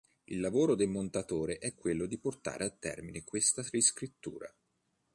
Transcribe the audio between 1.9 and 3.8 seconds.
di portare a termine questa